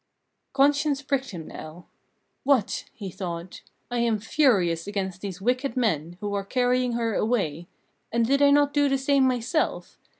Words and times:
Conscience 0.53 1.03
pricked 1.03 1.29
him 1.29 1.45
now. 1.47 1.85
"What!" 2.43 2.85
he 2.91 3.11
thought, 3.11 3.61
"I 3.91 3.99
am 3.99 4.17
furious 4.17 4.87
against 4.87 5.21
these 5.21 5.39
wicked 5.39 5.77
men, 5.77 6.17
who 6.21 6.33
are 6.33 6.43
carrying 6.43 6.93
her 6.93 7.13
away; 7.13 7.67
and 8.11 8.25
did 8.25 8.41
I 8.41 8.49
not 8.49 8.73
do 8.73 8.89
the 8.89 8.97
same 8.97 9.27
myself? 9.27 9.99